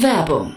[0.00, 0.56] Werbung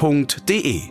[0.00, 0.82] f.de.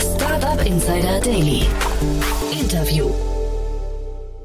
[0.00, 1.66] Startup Insider Daily.
[2.52, 3.10] Interview.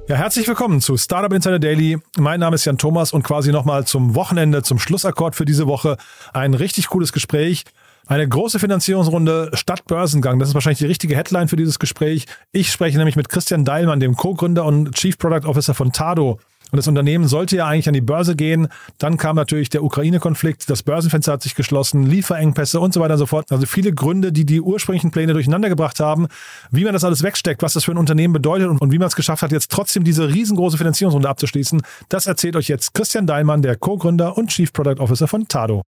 [0.07, 1.97] Ja, herzlich willkommen zu Startup Insider Daily.
[2.17, 5.97] Mein Name ist Jan Thomas und quasi nochmal zum Wochenende, zum Schlussakkord für diese Woche
[6.31, 7.65] ein richtig cooles Gespräch
[8.07, 10.39] eine große Finanzierungsrunde statt Börsengang.
[10.39, 12.25] Das ist wahrscheinlich die richtige Headline für dieses Gespräch.
[12.51, 16.39] Ich spreche nämlich mit Christian Deilmann, dem Co-Gründer und Chief Product Officer von Tado.
[16.71, 18.67] Und das Unternehmen sollte ja eigentlich an die Börse gehen.
[18.97, 23.19] Dann kam natürlich der Ukraine-Konflikt, das Börsenfenster hat sich geschlossen, Lieferengpässe und so weiter und
[23.19, 23.51] so fort.
[23.51, 26.27] Also viele Gründe, die die ursprünglichen Pläne durcheinander gebracht haben.
[26.69, 29.07] Wie man das alles wegsteckt, was das für ein Unternehmen bedeutet und, und wie man
[29.07, 33.61] es geschafft hat, jetzt trotzdem diese riesengroße Finanzierungsrunde abzuschließen, das erzählt euch jetzt Christian Deilmann,
[33.61, 35.83] der Co-Gründer und Chief Product Officer von Tado.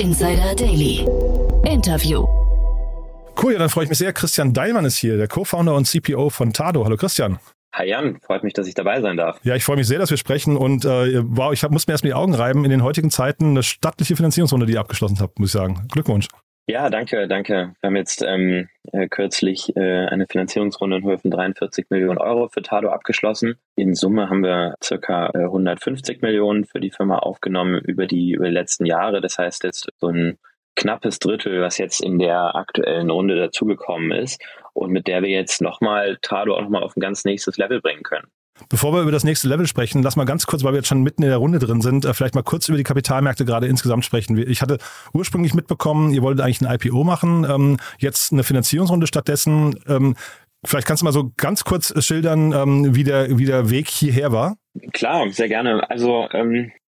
[0.00, 1.06] Insider Daily.
[1.70, 2.26] Interview.
[3.36, 4.14] Cool, ja, dann freue ich mich sehr.
[4.14, 6.86] Christian Deilmann ist hier, der Co-Founder und CPO von Tado.
[6.86, 7.38] Hallo Christian.
[7.74, 9.38] Hi Jan, freut mich, dass ich dabei sein darf.
[9.42, 11.92] Ja, ich freue mich sehr, dass wir sprechen und äh, wow, ich hab, muss mir
[11.92, 12.64] erst mal die Augen reiben.
[12.64, 15.86] In den heutigen Zeiten eine stattliche Finanzierungsrunde, die ihr abgeschlossen habt, muss ich sagen.
[15.92, 16.28] Glückwunsch.
[16.66, 17.74] Ja, danke, danke.
[17.80, 22.48] Wir haben jetzt ähm, äh, kürzlich äh, eine Finanzierungsrunde in Höhe von 43 Millionen Euro
[22.48, 23.56] für Tado abgeschlossen.
[23.74, 28.46] In Summe haben wir circa äh, 150 Millionen für die Firma aufgenommen über die, über
[28.46, 29.20] die letzten Jahre.
[29.20, 30.38] Das heißt jetzt so ein
[30.76, 34.40] knappes Drittel, was jetzt in der aktuellen Runde dazugekommen ist
[34.72, 38.04] und mit der wir jetzt nochmal Tado auch nochmal auf ein ganz nächstes Level bringen
[38.04, 38.28] können.
[38.68, 41.02] Bevor wir über das nächste Level sprechen, lass mal ganz kurz, weil wir jetzt schon
[41.02, 44.04] mitten in der Runde drin sind, äh, vielleicht mal kurz über die Kapitalmärkte gerade insgesamt
[44.04, 44.36] sprechen.
[44.38, 44.78] Ich hatte
[45.12, 49.78] ursprünglich mitbekommen, ihr wolltet eigentlich ein IPO machen, ähm, jetzt eine Finanzierungsrunde stattdessen.
[49.88, 50.16] Ähm,
[50.64, 54.32] vielleicht kannst du mal so ganz kurz schildern, ähm, wie, der, wie der Weg hierher
[54.32, 54.56] war.
[54.92, 55.88] Klar, sehr gerne.
[55.90, 56.28] Also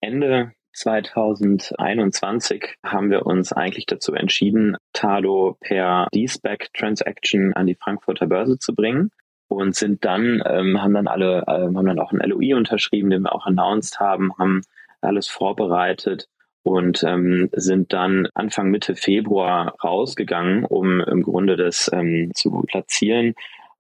[0.01, 8.27] Ende 2021 haben wir uns eigentlich dazu entschieden, Tado per D-Spec Transaction an die Frankfurter
[8.27, 9.11] Börse zu bringen
[9.53, 13.23] und sind dann, ähm, haben dann alle, ähm, haben dann auch ein LOI unterschrieben, den
[13.23, 14.63] wir auch announced haben, haben
[15.01, 16.29] alles vorbereitet
[16.63, 23.35] und ähm, sind dann Anfang Mitte Februar rausgegangen, um im Grunde das ähm, zu platzieren.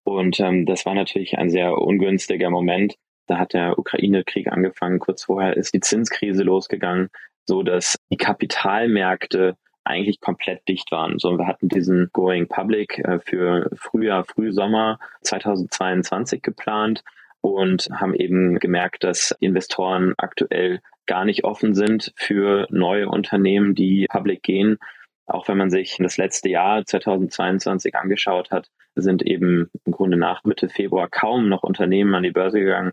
[0.04, 2.96] Und ähm, das war natürlich ein sehr ungünstiger Moment.
[3.28, 4.98] Da hat der Ukraine-Krieg angefangen.
[4.98, 7.08] Kurz vorher ist die Zinskrise losgegangen,
[7.46, 11.18] so dass die Kapitalmärkte eigentlich komplett dicht waren.
[11.18, 17.02] So, wir hatten diesen Going Public äh, für Frühjahr, Frühsommer 2022 geplant
[17.40, 24.06] und haben eben gemerkt, dass Investoren aktuell gar nicht offen sind für neue Unternehmen, die
[24.08, 24.78] public gehen.
[25.26, 30.44] Auch wenn man sich das letzte Jahr 2022 angeschaut hat, sind eben im Grunde nach
[30.44, 32.92] Mitte Februar kaum noch Unternehmen an die Börse gegangen.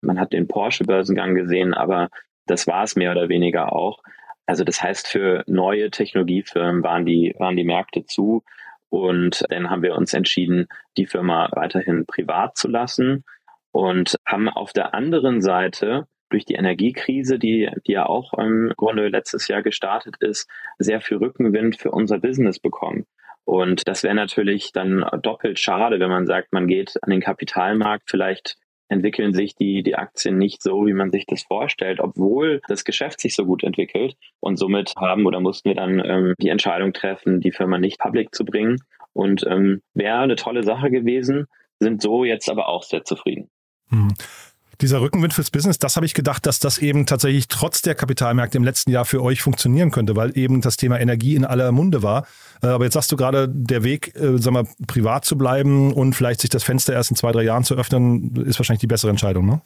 [0.00, 2.10] Man hat den Porsche-Börsengang gesehen, aber
[2.46, 3.98] das war es mehr oder weniger auch.
[4.48, 8.42] Also das heißt, für neue Technologiefirmen waren die, waren die Märkte zu.
[8.88, 13.24] Und dann haben wir uns entschieden, die Firma weiterhin privat zu lassen
[13.72, 19.08] und haben auf der anderen Seite durch die Energiekrise, die, die ja auch im Grunde
[19.08, 20.48] letztes Jahr gestartet ist,
[20.78, 23.04] sehr viel Rückenwind für unser Business bekommen.
[23.44, 28.08] Und das wäre natürlich dann doppelt schade, wenn man sagt, man geht an den Kapitalmarkt
[28.08, 28.56] vielleicht
[28.88, 33.20] entwickeln sich die, die Aktien nicht so, wie man sich das vorstellt, obwohl das Geschäft
[33.20, 34.16] sich so gut entwickelt.
[34.40, 38.34] Und somit haben oder mussten wir dann ähm, die Entscheidung treffen, die Firma nicht public
[38.34, 38.78] zu bringen.
[39.12, 41.46] Und ähm, wäre eine tolle Sache gewesen,
[41.78, 43.50] sind so jetzt aber auch sehr zufrieden.
[43.90, 44.12] Hm
[44.80, 48.58] dieser Rückenwind fürs Business, das habe ich gedacht, dass das eben tatsächlich trotz der Kapitalmärkte
[48.58, 52.02] im letzten Jahr für euch funktionieren könnte, weil eben das Thema Energie in aller Munde
[52.02, 52.26] war.
[52.62, 56.14] Äh, aber jetzt sagst du gerade, der Weg, äh, sag mal, privat zu bleiben und
[56.14, 59.10] vielleicht sich das Fenster erst in zwei, drei Jahren zu öffnen, ist wahrscheinlich die bessere
[59.10, 59.60] Entscheidung, ne?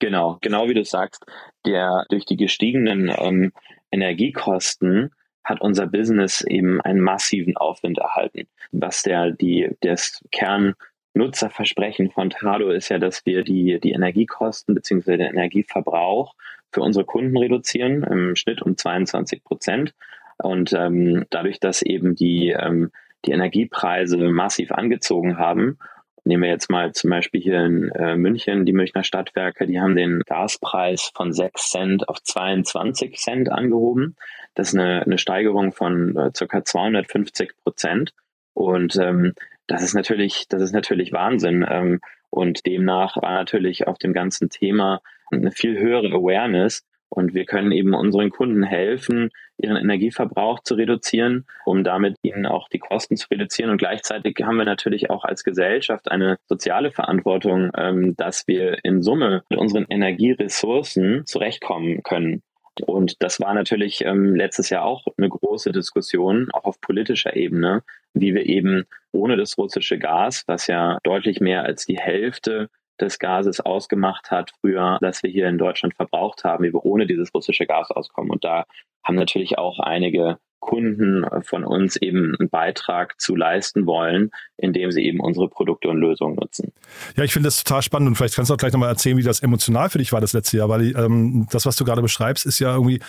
[0.00, 1.24] Genau, genau wie du sagst,
[1.64, 3.52] der durch die gestiegenen ähm,
[3.90, 5.10] Energiekosten
[5.44, 10.74] hat unser Business eben einen massiven Aufwind erhalten, was der die das Kern
[11.14, 15.16] Nutzerversprechen von Tado ist ja, dass wir die, die Energiekosten bzw.
[15.16, 16.34] den Energieverbrauch
[16.70, 19.94] für unsere Kunden reduzieren, im Schnitt um 22 Prozent.
[20.38, 22.90] Und ähm, dadurch, dass eben die, ähm,
[23.24, 25.78] die Energiepreise massiv angezogen haben
[26.26, 29.94] Nehmen wir jetzt mal zum Beispiel hier in äh, München, die Münchner Stadtwerke, die haben
[29.94, 34.16] den Gaspreis von 6 Cent auf 22 Cent angehoben.
[34.54, 36.64] Das ist eine, eine Steigerung von äh, ca.
[36.64, 38.14] 250 Prozent.
[38.54, 39.34] Und ähm,
[39.66, 41.64] das ist natürlich, das ist natürlich Wahnsinn.
[41.68, 42.00] Ähm,
[42.30, 45.00] und demnach war natürlich auf dem ganzen Thema
[45.30, 46.84] eine viel höhere Awareness.
[47.08, 52.68] Und wir können eben unseren Kunden helfen, ihren Energieverbrauch zu reduzieren, um damit ihnen auch
[52.68, 53.70] die Kosten zu reduzieren.
[53.70, 59.00] Und gleichzeitig haben wir natürlich auch als Gesellschaft eine soziale Verantwortung, ähm, dass wir in
[59.00, 62.42] Summe mit unseren Energieressourcen zurechtkommen können.
[62.84, 67.84] Und das war natürlich ähm, letztes Jahr auch eine große Diskussion, auch auf politischer Ebene,
[68.12, 72.68] wie wir eben ohne das russische Gas, was ja deutlich mehr als die Hälfte
[73.00, 77.06] des Gases ausgemacht hat früher, dass wir hier in Deutschland verbraucht haben, wie wir ohne
[77.06, 78.30] dieses russische Gas auskommen.
[78.30, 78.64] Und da
[79.04, 85.04] haben natürlich auch einige Kunden von uns eben einen Beitrag zu leisten wollen, indem sie
[85.04, 86.72] eben unsere Produkte und Lösungen nutzen.
[87.16, 89.22] Ja, ich finde das total spannend und vielleicht kannst du auch gleich nochmal erzählen, wie
[89.22, 92.46] das emotional für dich war das letzte Jahr, weil ähm, das, was du gerade beschreibst,
[92.46, 93.00] ist ja irgendwie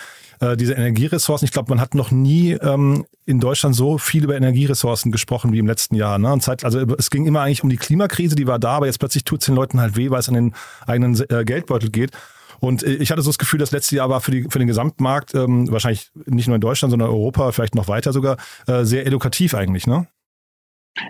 [0.41, 1.45] äh, diese Energieressourcen.
[1.45, 5.59] Ich glaube, man hat noch nie ähm, in Deutschland so viel über Energieressourcen gesprochen wie
[5.59, 6.17] im letzten Jahr.
[6.19, 6.33] Ne?
[6.33, 8.99] Und Zeit, also es ging immer eigentlich um die Klimakrise, die war da, aber jetzt
[8.99, 10.55] plötzlich tut es den Leuten halt weh, weil es an den
[10.85, 12.11] eigenen äh, Geldbeutel geht.
[12.59, 14.67] Und äh, ich hatte so das Gefühl, das letzte Jahr war für, die, für den
[14.67, 18.37] Gesamtmarkt, ähm, wahrscheinlich nicht nur in Deutschland, sondern Europa, vielleicht noch weiter sogar,
[18.67, 20.07] äh, sehr edukativ eigentlich, ne?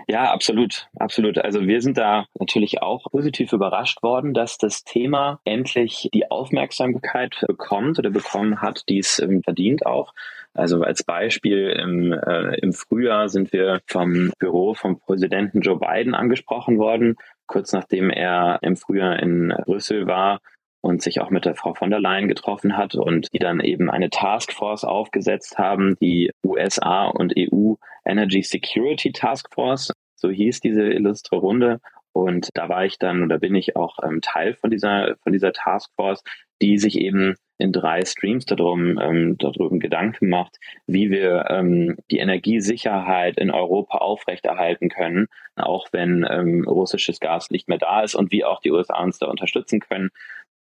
[0.08, 1.38] Ja, absolut, absolut.
[1.38, 7.36] Also wir sind da natürlich auch positiv überrascht worden, dass das Thema endlich die Aufmerksamkeit
[7.46, 10.12] bekommt oder bekommen hat, die es ähm, verdient auch.
[10.54, 16.14] Also als Beispiel im, äh, im Frühjahr sind wir vom Büro vom Präsidenten Joe Biden
[16.14, 17.16] angesprochen worden,
[17.46, 20.40] kurz nachdem er im Frühjahr in Brüssel war
[20.80, 23.90] und sich auch mit der Frau von der Leyen getroffen hat und die dann eben
[23.90, 27.74] eine Taskforce aufgesetzt haben, die USA und EU
[28.04, 29.92] Energy Security Task Force.
[30.14, 31.80] So hieß diese illustre Runde.
[32.12, 35.52] Und da war ich dann oder bin ich auch ähm, Teil von dieser, von dieser
[35.52, 36.22] Taskforce,
[36.62, 40.56] die sich eben in drei Streams darum, ähm, darüber Gedanken macht,
[40.86, 45.26] wie wir ähm, die Energiesicherheit in Europa aufrechterhalten können,
[45.56, 49.18] auch wenn ähm, russisches Gas nicht mehr da ist und wie auch die USA uns
[49.18, 50.10] da unterstützen können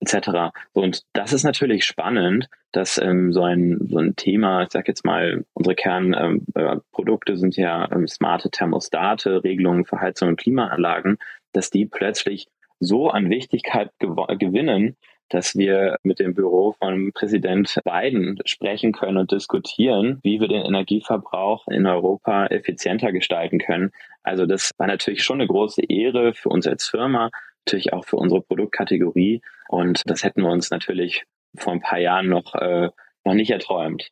[0.01, 0.51] etc.
[0.73, 5.05] Und das ist natürlich spannend, dass ähm, so, ein, so ein Thema, ich sage jetzt
[5.05, 11.17] mal, unsere Kernprodukte ähm, sind ja ähm, smarte Thermostate, Regelungen für Heizung und Klimaanlagen,
[11.53, 12.47] dass die plötzlich
[12.79, 14.97] so an Wichtigkeit gewinnen,
[15.31, 20.65] dass wir mit dem Büro von Präsident Biden sprechen können und diskutieren, wie wir den
[20.65, 23.91] Energieverbrauch in Europa effizienter gestalten können.
[24.23, 27.29] Also das war natürlich schon eine große Ehre für uns als Firma,
[27.65, 29.41] natürlich auch für unsere Produktkategorie.
[29.71, 31.23] Und das hätten wir uns natürlich
[31.57, 32.89] vor ein paar Jahren noch, äh,
[33.23, 34.09] noch nicht erträumt.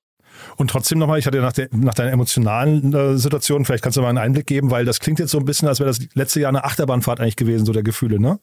[0.58, 4.02] Und trotzdem nochmal, ich hatte nach, der, nach deiner emotionalen äh, Situation, vielleicht kannst du
[4.02, 6.40] mal einen Einblick geben, weil das klingt jetzt so ein bisschen, als wäre das letzte
[6.40, 8.40] Jahr eine Achterbahnfahrt eigentlich gewesen, so der Gefühle, ne?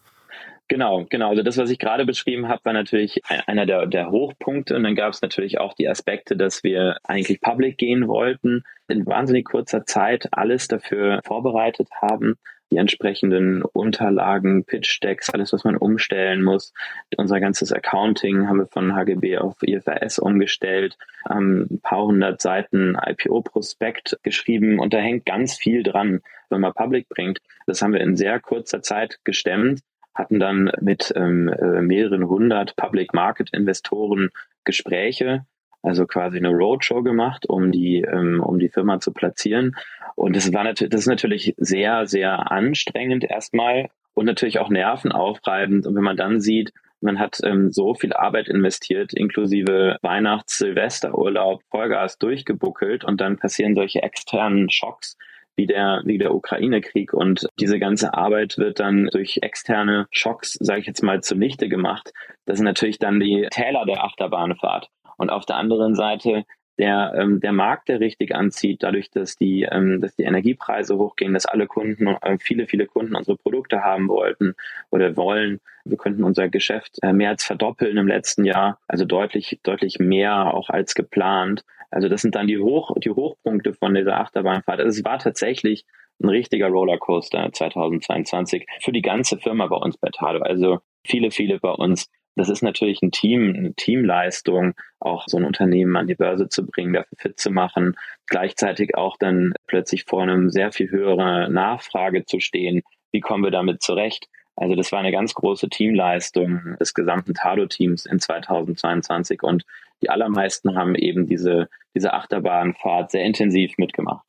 [0.68, 1.30] Genau, genau.
[1.30, 4.74] Also das, was ich gerade beschrieben habe, war natürlich einer der, der Hochpunkte.
[4.74, 9.06] Und dann gab es natürlich auch die Aspekte, dass wir eigentlich public gehen wollten, in
[9.06, 12.34] wahnsinnig kurzer Zeit alles dafür vorbereitet haben,
[12.70, 16.72] die entsprechenden Unterlagen, Pitch-Decks, alles, was man umstellen muss.
[17.16, 20.96] Unser ganzes Accounting haben wir von HGB auf IFRS umgestellt,
[21.28, 26.20] haben ein paar hundert Seiten IPO-Prospekt geschrieben und da hängt ganz viel dran,
[26.50, 27.40] wenn man Public bringt.
[27.66, 29.80] Das haben wir in sehr kurzer Zeit gestemmt
[30.16, 34.30] hatten dann mit ähm, äh, mehreren hundert Public Market Investoren
[34.64, 35.44] Gespräche,
[35.86, 39.76] also quasi eine Roadshow gemacht, um die, ähm, um die Firma zu platzieren.
[40.16, 45.87] Und das war natürlich, das ist natürlich sehr, sehr anstrengend erstmal und natürlich auch nervenaufreibend.
[45.87, 51.62] Und wenn man dann sieht, man hat ähm, so viel Arbeit investiert, inklusive Weihnachts-, Silvesterurlaub,
[51.70, 55.16] Vollgas durchgebuckelt und dann passieren solche externen Schocks,
[55.54, 57.12] wie der, wie der Ukraine-Krieg.
[57.12, 62.12] Und diese ganze Arbeit wird dann durch externe Schocks, sage ich jetzt mal, zunichte gemacht.
[62.44, 64.88] Das sind natürlich dann die Täler der Achterbahnfahrt.
[65.16, 66.44] Und auf der anderen Seite
[66.78, 71.32] der, ähm, der Markt, der richtig anzieht, dadurch, dass die, ähm, dass die Energiepreise hochgehen,
[71.32, 74.54] dass alle Kunden, äh, viele, viele Kunden unsere Produkte haben wollten
[74.90, 75.61] oder wollen.
[75.85, 80.52] Wir könnten unser Geschäft äh, mehr als verdoppeln im letzten Jahr, also deutlich, deutlich mehr
[80.52, 81.64] auch als geplant.
[81.90, 84.80] Also das sind dann die, Hoch, die Hochpunkte von dieser Achterbahnfahrt.
[84.80, 85.87] Also es war tatsächlich
[86.23, 90.40] ein richtiger Rollercoaster 2022 für die ganze Firma bei uns bei Tado.
[90.40, 92.11] Also viele, viele bei uns.
[92.37, 96.66] Das ist natürlich ein Team, eine Teamleistung, auch so ein Unternehmen an die Börse zu
[96.66, 102.26] bringen, dafür fit zu machen, gleichzeitig auch dann plötzlich vor einem sehr viel höheren Nachfrage
[102.26, 102.83] zu stehen.
[103.11, 104.28] Wie kommen wir damit zurecht?
[104.55, 109.64] Also das war eine ganz große Teamleistung des gesamten Tado-Teams in 2022 und
[110.02, 114.28] die allermeisten haben eben diese, diese Achterbahnfahrt sehr intensiv mitgemacht.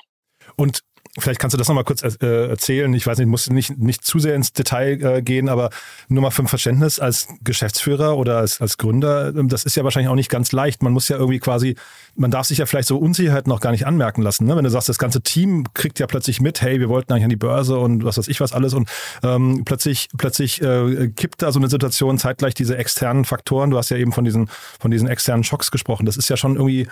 [0.55, 0.81] Und
[1.19, 2.93] Vielleicht kannst du das nochmal kurz äh, erzählen.
[2.93, 5.71] Ich weiß nicht, musst nicht, nicht zu sehr ins Detail äh, gehen, aber
[6.09, 9.83] nur mal für ein Verständnis als Geschäftsführer oder als, als Gründer, ähm, das ist ja
[9.83, 10.83] wahrscheinlich auch nicht ganz leicht.
[10.83, 11.75] Man muss ja irgendwie quasi,
[12.15, 14.45] man darf sich ja vielleicht so Unsicherheiten noch gar nicht anmerken lassen.
[14.45, 14.55] Ne?
[14.55, 17.29] Wenn du sagst, das ganze Team kriegt ja plötzlich mit, hey, wir wollten eigentlich an
[17.29, 18.87] die Börse und was weiß ich was alles und
[19.23, 23.71] ähm, plötzlich, plötzlich äh, kippt da so eine Situation zeitgleich diese externen Faktoren.
[23.71, 26.05] Du hast ja eben von diesen, von diesen externen Schocks gesprochen.
[26.05, 26.87] Das ist ja schon irgendwie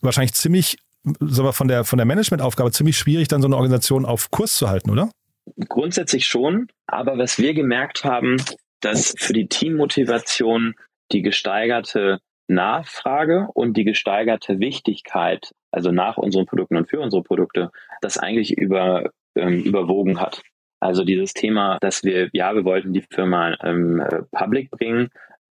[0.00, 4.04] wahrscheinlich ziemlich sagen wir, von der, von der Managementaufgabe ziemlich schwierig, dann so eine Organisation
[4.04, 5.10] auf Kurs zu halten, oder?
[5.68, 6.68] Grundsätzlich schon.
[6.86, 8.36] Aber was wir gemerkt haben,
[8.80, 10.74] dass für die Teammotivation
[11.12, 17.70] die gesteigerte Nachfrage und die gesteigerte Wichtigkeit, also nach unseren Produkten und für unsere Produkte,
[18.00, 20.42] das eigentlich über, ähm, überwogen hat.
[20.80, 25.08] Also dieses Thema, dass wir, ja, wir wollten die Firma ähm, äh, public bringen,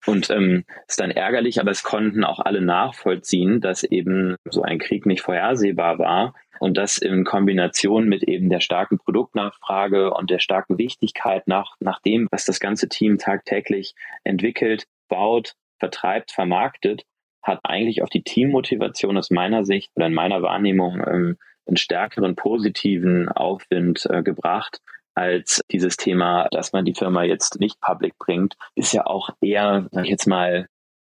[0.06, 4.78] und ähm, ist dann ärgerlich, aber es konnten auch alle nachvollziehen, dass eben so ein
[4.78, 10.38] Krieg nicht vorhersehbar war und das in Kombination mit eben der starken Produktnachfrage und der
[10.38, 13.94] starken Wichtigkeit nach, nach dem, was das ganze Team tagtäglich
[14.24, 17.04] entwickelt, baut, vertreibt, vermarktet,
[17.42, 22.36] hat eigentlich auf die Teammotivation aus meiner Sicht oder in meiner Wahrnehmung ähm, einen stärkeren
[22.36, 24.80] positiven Aufwind äh, gebracht,
[25.14, 29.88] als dieses Thema, dass man die Firma jetzt nicht public bringt, ist ja auch eher,
[29.90, 30.68] sag ich jetzt mal,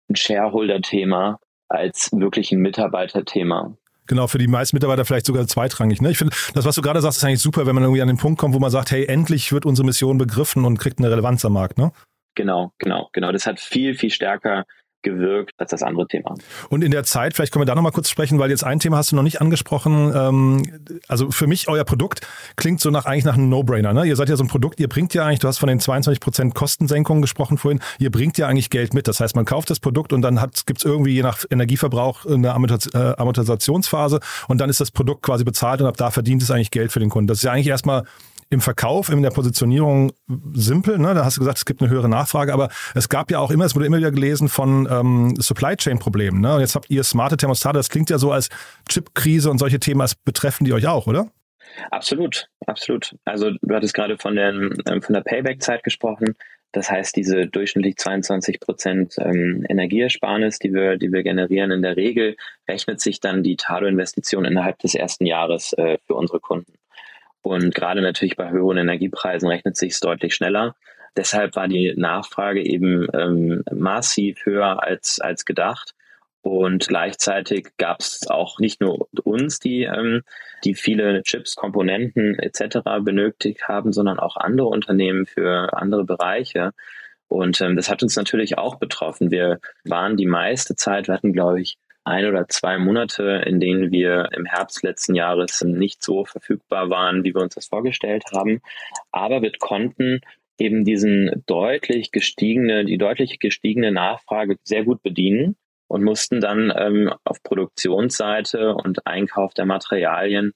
[0.09, 3.75] ein Shareholder-Thema als wirklich ein Mitarbeiterthema.
[4.05, 6.01] Genau, für die meisten Mitarbeiter vielleicht sogar zweitrangig.
[6.01, 6.11] Ne?
[6.11, 8.17] Ich finde, das, was du gerade sagst, ist eigentlich super, wenn man irgendwie an den
[8.17, 11.45] Punkt kommt, wo man sagt, hey, endlich wird unsere Mission begriffen und kriegt eine Relevanz
[11.45, 11.77] am Markt.
[11.77, 11.91] Ne?
[12.35, 13.31] Genau, genau, genau.
[13.31, 14.65] Das hat viel, viel stärker
[15.03, 16.35] gewirkt als das andere Thema.
[16.69, 18.97] Und in der Zeit, vielleicht können wir da nochmal kurz sprechen, weil jetzt ein Thema
[18.97, 20.11] hast du noch nicht angesprochen.
[20.15, 20.63] Ähm,
[21.07, 22.21] also für mich, euer Produkt
[22.55, 23.93] klingt so nach eigentlich nach einem No-Brainer.
[23.93, 24.05] Ne?
[24.05, 26.19] Ihr seid ja so ein Produkt, ihr bringt ja eigentlich, du hast von den 22
[26.19, 29.07] Prozent Kostensenkungen gesprochen vorhin, ihr bringt ja eigentlich Geld mit.
[29.07, 32.47] Das heißt, man kauft das Produkt und dann gibt es irgendwie je nach Energieverbrauch eine
[32.47, 36.71] äh, Amortisationsphase und dann ist das Produkt quasi bezahlt und ab da verdient es eigentlich
[36.71, 37.27] Geld für den Kunden.
[37.27, 38.03] Das ist ja eigentlich erstmal
[38.53, 40.13] im Verkauf, in der Positionierung
[40.53, 40.97] simpel.
[40.97, 41.13] Ne?
[41.13, 43.65] Da hast du gesagt, es gibt eine höhere Nachfrage, aber es gab ja auch immer,
[43.65, 46.41] es wurde immer wieder gelesen von ähm, Supply Chain Problemen.
[46.41, 46.55] Ne?
[46.55, 47.77] Und jetzt habt ihr smarte Thermostate.
[47.77, 48.49] Das klingt ja so als
[48.87, 51.27] Chipkrise und solche Themen als betreffen die euch auch, oder?
[51.91, 53.15] Absolut, absolut.
[53.25, 56.35] Also du hattest gerade von, den, ähm, von der Payback-Zeit gesprochen.
[56.71, 61.95] Das heißt, diese durchschnittlich 22 Prozent ähm, Energieersparnis, die wir, die wir generieren, in der
[61.95, 62.35] Regel
[62.67, 66.73] rechnet sich dann die Tado-Investition innerhalb des ersten Jahres äh, für unsere Kunden.
[67.43, 70.75] Und gerade natürlich bei höheren Energiepreisen rechnet sich es deutlich schneller.
[71.15, 75.93] Deshalb war die Nachfrage eben ähm, massiv höher als, als gedacht.
[76.41, 80.23] Und gleichzeitig gab es auch nicht nur uns, die, ähm,
[80.63, 82.79] die viele Chips, Komponenten etc.
[83.01, 86.71] benötigt haben, sondern auch andere Unternehmen für andere Bereiche.
[87.27, 89.31] Und ähm, das hat uns natürlich auch betroffen.
[89.31, 93.91] Wir waren die meiste Zeit, wir hatten, glaube ich, ein oder zwei Monate, in denen
[93.91, 98.61] wir im Herbst letzten Jahres nicht so verfügbar waren, wie wir uns das vorgestellt haben.
[99.11, 100.21] Aber wir konnten
[100.59, 105.55] eben diesen deutlich gestiegene, die deutlich gestiegene Nachfrage sehr gut bedienen
[105.87, 110.53] und mussten dann ähm, auf Produktionsseite und Einkauf der Materialien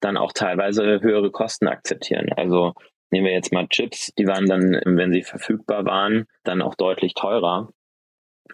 [0.00, 2.30] dann auch teilweise höhere Kosten akzeptieren.
[2.36, 2.74] Also
[3.10, 7.14] nehmen wir jetzt mal Chips, die waren dann, wenn sie verfügbar waren, dann auch deutlich
[7.14, 7.70] teurer.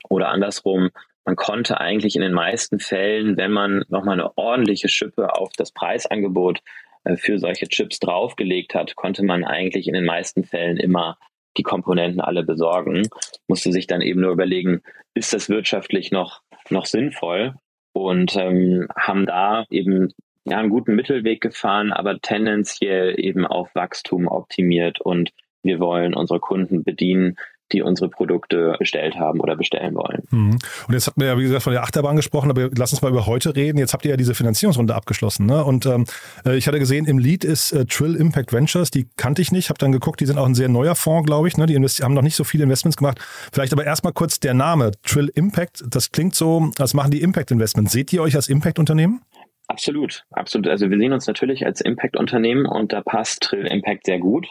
[0.09, 0.91] Oder andersrum,
[1.31, 5.71] man konnte eigentlich in den meisten Fällen, wenn man nochmal eine ordentliche Schippe auf das
[5.71, 6.59] Preisangebot
[7.05, 11.19] äh, für solche Chips draufgelegt hat, konnte man eigentlich in den meisten Fällen immer
[11.57, 13.09] die Komponenten alle besorgen,
[13.47, 14.81] musste sich dann eben nur überlegen,
[15.15, 17.55] ist das wirtschaftlich noch, noch sinnvoll?
[17.93, 20.13] Und ähm, haben da eben
[20.47, 25.01] ja, einen guten Mittelweg gefahren, aber tendenziell eben auf Wachstum optimiert.
[25.01, 25.31] Und
[25.63, 27.37] wir wollen unsere Kunden bedienen,
[27.73, 30.23] die unsere Produkte bestellt haben oder bestellen wollen.
[30.31, 30.59] Mhm.
[30.89, 33.11] Und jetzt hatten wir ja, wie gesagt, von der Achterbahn gesprochen, aber lass uns mal
[33.11, 33.79] über heute reden.
[33.79, 35.47] Jetzt habt ihr ja diese Finanzierungsrunde abgeschlossen.
[35.47, 35.65] Ne?
[35.65, 36.07] Und ähm,
[36.45, 39.69] äh, ich hatte gesehen, im Lead ist äh, Trill Impact Ventures, die kannte ich nicht,
[39.69, 41.57] habe dann geguckt, die sind auch ein sehr neuer Fonds, glaube ich.
[41.57, 41.67] Ne?
[41.67, 43.19] Die haben noch nicht so viele Investments gemacht.
[43.53, 47.51] Vielleicht aber erstmal kurz der Name, Trill Impact, das klingt so, als machen die Impact
[47.51, 47.93] Investments.
[47.93, 49.23] Seht ihr euch als Impact-Unternehmen?
[49.71, 50.67] Absolut, absolut.
[50.67, 54.49] Also wir sehen uns natürlich als Impact-Unternehmen und da passt Trill Impact sehr gut.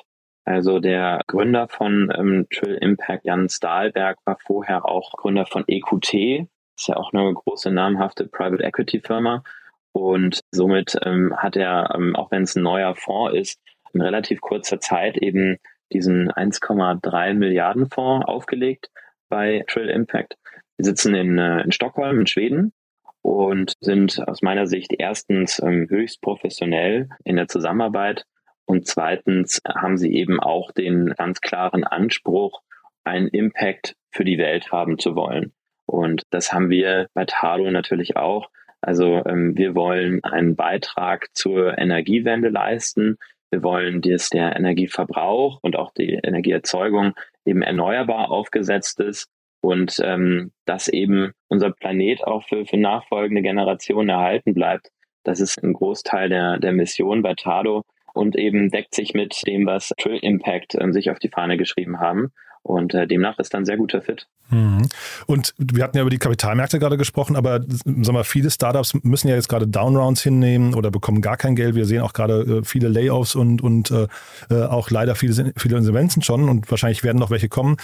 [0.50, 6.48] Also der Gründer von ähm, Trill Impact, Jan Stahlberg, war vorher auch Gründer von EQT,
[6.76, 9.44] ist ja auch eine große namhafte Private Equity Firma.
[9.92, 13.62] Und somit ähm, hat er, ähm, auch wenn es ein neuer Fonds ist,
[13.94, 15.58] in relativ kurzer Zeit eben
[15.94, 18.90] diesen 1,3 Milliarden Fonds aufgelegt
[19.30, 20.36] bei Trill Impact.
[20.78, 22.74] Wir sitzen in, äh, in Stockholm, in Schweden
[23.22, 28.26] und sind aus meiner Sicht erstens ähm, höchst professionell in der Zusammenarbeit
[28.70, 32.62] und zweitens haben sie eben auch den ganz klaren Anspruch,
[33.04, 35.54] einen Impact für die Welt haben zu wollen.
[35.88, 38.52] Und das haben wir bei Tado natürlich auch.
[38.80, 43.18] Also ähm, wir wollen einen Beitrag zur Energiewende leisten.
[43.50, 50.52] Wir wollen, dass der Energieverbrauch und auch die Energieerzeugung eben erneuerbar aufgesetzt ist und ähm,
[50.66, 54.92] dass eben unser Planet auch für, für nachfolgende Generationen erhalten bleibt.
[55.24, 57.84] Das ist ein Großteil der, der Mission bei Tado
[58.20, 62.00] und eben deckt sich mit dem, was Trill Impact ähm, sich auf die Fahne geschrieben
[62.02, 62.34] haben.
[62.62, 64.28] Und äh, demnach ist dann sehr guter Fit.
[64.50, 64.90] Mhm.
[65.26, 69.30] Und wir hatten ja über die Kapitalmärkte gerade gesprochen, aber sag mal, viele Startups müssen
[69.30, 71.76] ja jetzt gerade Downrounds hinnehmen oder bekommen gar kein Geld.
[71.76, 74.08] Wir sehen auch gerade äh, viele Layoffs und, und äh,
[74.50, 77.78] äh auch leider viele, viele Insolvenzen schon und wahrscheinlich werden noch welche kommen.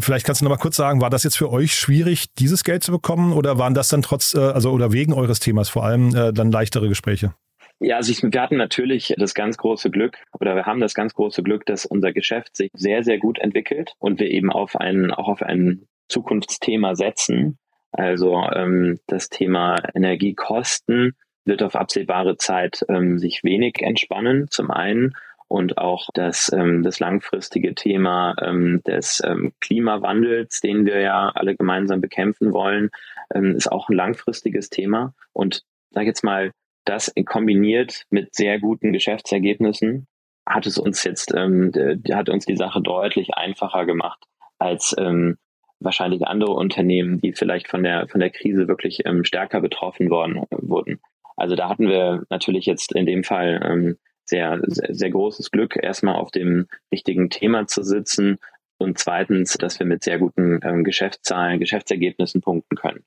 [0.00, 2.82] Vielleicht kannst du noch mal kurz sagen, war das jetzt für euch schwierig, dieses Geld
[2.82, 6.12] zu bekommen oder waren das dann trotz, äh, also oder wegen eures Themas vor allem
[6.14, 7.34] äh, dann leichtere Gespräche?
[7.78, 11.12] Ja, also ich, wir hatten natürlich das ganz große Glück oder wir haben das ganz
[11.12, 15.10] große Glück, dass unser Geschäft sich sehr, sehr gut entwickelt und wir eben auf ein,
[15.10, 17.58] auch auf ein Zukunftsthema setzen.
[17.92, 25.14] Also ähm, das Thema Energiekosten wird auf absehbare Zeit ähm, sich wenig entspannen, zum einen.
[25.48, 31.54] Und auch das, ähm, das langfristige Thema ähm, des ähm, Klimawandels, den wir ja alle
[31.54, 32.90] gemeinsam bekämpfen wollen,
[33.32, 35.14] ähm, ist auch ein langfristiges Thema.
[35.32, 36.50] Und sag jetzt mal,
[36.88, 40.06] das kombiniert mit sehr guten Geschäftsergebnissen
[40.48, 41.72] hat es uns jetzt, ähm,
[42.12, 44.24] hat uns die Sache deutlich einfacher gemacht
[44.58, 45.36] als ähm,
[45.80, 50.44] wahrscheinlich andere Unternehmen, die vielleicht von der von der Krise wirklich ähm, stärker betroffen worden
[50.50, 51.00] äh, wurden.
[51.36, 55.76] Also da hatten wir natürlich jetzt in dem Fall ähm, sehr, sehr sehr großes Glück,
[55.76, 58.38] erstmal auf dem richtigen Thema zu sitzen
[58.78, 63.04] und zweitens, dass wir mit sehr guten ähm, Geschäftszahlen, Geschäftsergebnissen punkten können.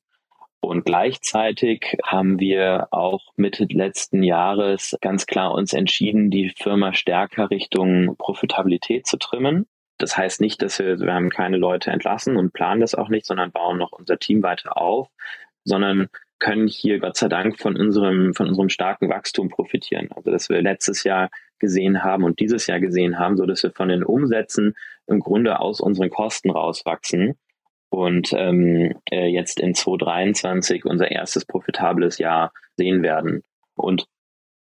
[0.62, 7.50] Und gleichzeitig haben wir auch Mitte letzten Jahres ganz klar uns entschieden, die Firma stärker
[7.50, 9.68] Richtung Profitabilität zu trimmen.
[9.98, 13.26] Das heißt nicht, dass wir, wir haben keine Leute entlassen und planen das auch nicht,
[13.26, 15.10] sondern bauen noch unser Team weiter auf,
[15.64, 16.08] sondern
[16.40, 20.10] können hier Gott sei Dank von unserem, von unserem starken Wachstum profitieren.
[20.16, 23.72] Also, dass wir letztes Jahr gesehen haben und dieses Jahr gesehen haben, so dass wir
[23.72, 24.76] von den Umsätzen
[25.08, 27.38] im Grunde aus unseren Kosten rauswachsen
[27.90, 33.44] und ähm, äh, jetzt in 2023 unser erstes profitables Jahr sehen werden.
[33.76, 34.06] Und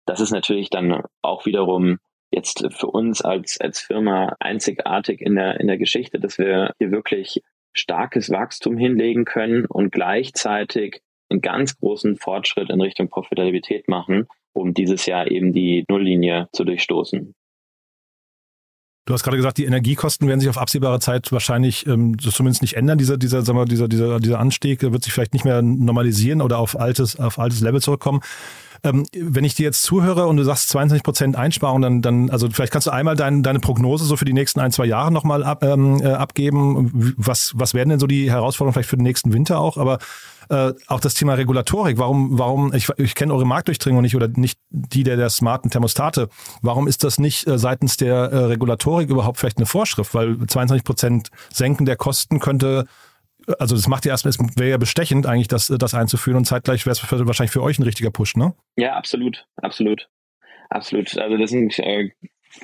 [0.05, 1.99] das ist natürlich dann auch wiederum
[2.31, 6.91] jetzt für uns als, als Firma einzigartig in der, in der Geschichte, dass wir hier
[6.91, 7.41] wirklich
[7.73, 14.73] starkes Wachstum hinlegen können und gleichzeitig einen ganz großen Fortschritt in Richtung Profitabilität machen, um
[14.73, 17.33] dieses Jahr eben die Nulllinie zu durchstoßen.
[19.05, 22.75] Du hast gerade gesagt, die Energiekosten werden sich auf absehbare Zeit wahrscheinlich ähm, zumindest nicht
[22.75, 22.97] ändern.
[22.97, 26.57] Dieser, dieser, sagen wir, dieser, dieser, dieser Anstieg wird sich vielleicht nicht mehr normalisieren oder
[26.57, 28.21] auf altes, auf altes Level zurückkommen.
[28.83, 32.49] Ähm, wenn ich dir jetzt zuhöre und du sagst 22 Prozent Einsparung, dann, dann, also
[32.49, 35.43] vielleicht kannst du einmal dein, deine Prognose so für die nächsten ein, zwei Jahre nochmal
[35.43, 37.15] ab, ähm, äh, abgeben.
[37.17, 39.77] Was, was werden denn so die Herausforderungen vielleicht für den nächsten Winter auch?
[39.77, 39.99] Aber
[40.49, 41.97] äh, auch das Thema Regulatorik.
[41.97, 46.29] Warum, warum, ich, ich kenne eure Marktdurchdringung nicht oder nicht die der, der smarten Thermostate.
[46.61, 50.13] Warum ist das nicht äh, seitens der äh, Regulatorik überhaupt vielleicht eine Vorschrift?
[50.13, 52.85] Weil 22 Prozent Senken der Kosten könnte
[53.59, 56.85] also das macht ja erstmal, es wäre ja bestechend eigentlich, das, das einzuführen und zeitgleich
[56.85, 58.53] wäre es wahrscheinlich für euch ein richtiger Push, ne?
[58.75, 60.09] Ja, absolut, absolut.
[60.69, 61.17] Absolut.
[61.17, 62.09] Also das sind äh,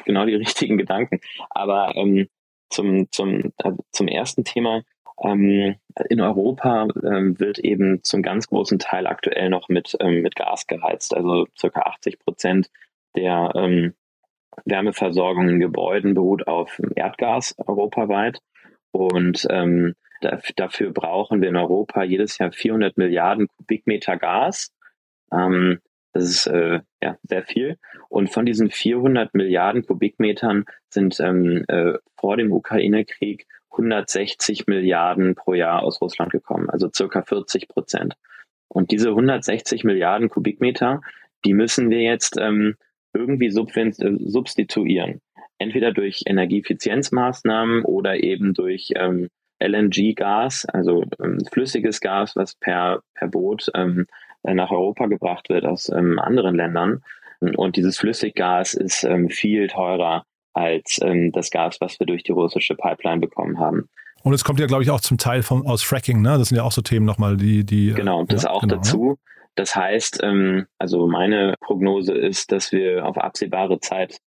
[0.05, 1.19] genau die richtigen Gedanken.
[1.49, 2.27] Aber ähm,
[2.69, 4.81] zum, zum, äh, zum ersten Thema,
[5.23, 5.75] ähm,
[6.09, 10.65] in Europa ähm, wird eben zum ganz großen Teil aktuell noch mit, ähm, mit Gas
[10.67, 11.15] geheizt.
[11.15, 12.69] Also circa 80 Prozent
[13.15, 13.93] der ähm,
[14.65, 18.39] Wärmeversorgung in Gebäuden beruht auf Erdgas europaweit.
[18.91, 19.93] Und ähm,
[20.55, 24.73] dafür brauchen wir in Europa jedes Jahr 400 Milliarden Kubikmeter Gas.
[25.31, 25.79] Ähm,
[26.13, 27.77] das ist äh, ja sehr viel.
[28.09, 35.53] Und von diesen 400 Milliarden Kubikmetern sind ähm, äh, vor dem Ukraine-Krieg 160 Milliarden pro
[35.53, 38.15] Jahr aus Russland gekommen, also circa 40 Prozent.
[38.67, 41.01] Und diese 160 Milliarden Kubikmeter,
[41.45, 42.75] die müssen wir jetzt ähm,
[43.13, 45.21] irgendwie äh, substituieren.
[45.57, 53.27] Entweder durch Energieeffizienzmaßnahmen oder eben durch ähm, LNG-Gas, also ähm, flüssiges Gas, was per, per
[53.27, 54.07] Boot ähm,
[54.43, 57.03] nach Europa gebracht wird aus ähm, anderen Ländern.
[57.39, 62.31] Und dieses Flüssiggas ist ähm, viel teurer als ähm, das Gas, was wir durch die
[62.31, 63.89] russische Pipeline bekommen haben.
[64.23, 66.37] Und es kommt ja, glaube ich, auch zum Teil von, aus Fracking, ne?
[66.37, 67.91] Das sind ja auch so Themen nochmal, die, die.
[67.91, 69.17] Äh, genau, das ja, auch genau, dazu.
[69.55, 74.28] Das heißt, ähm, also meine Prognose ist, dass wir auf absehbare Zeit äh,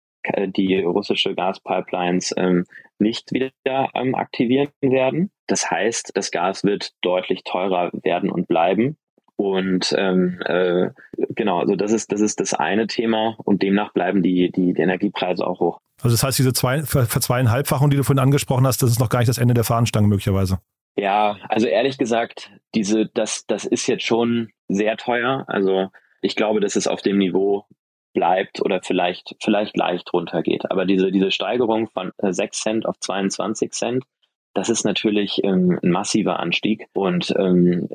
[0.48, 2.66] die russische Gaspipelines ähm,
[3.00, 3.52] nicht wieder
[3.94, 5.32] ähm, aktivieren werden.
[5.48, 8.98] Das heißt, das Gas wird deutlich teurer werden und bleiben.
[9.36, 10.90] Und ähm, äh,
[11.30, 14.82] genau, also das ist das ist das eine Thema und demnach bleiben die die, die
[14.82, 15.80] Energiepreise auch hoch.
[16.02, 19.10] Also das heißt, diese zwei, Ver Verzweieinhalbfachung, die du vorhin angesprochen hast, das ist noch
[19.10, 20.60] gar nicht das Ende der Fahnenstange möglicherweise.
[20.96, 25.46] Ja, also ehrlich gesagt, diese, das, das ist jetzt schon sehr teuer.
[25.48, 25.90] Also
[26.22, 27.66] ich glaube, dass es auf dem Niveau
[28.14, 30.70] bleibt oder vielleicht, vielleicht leicht runtergeht.
[30.72, 34.04] Aber diese, diese Steigerung von 6 äh, Cent auf 22 Cent,
[34.54, 36.88] das ist natürlich ähm, ein massiver Anstieg.
[36.94, 37.90] Und ähm,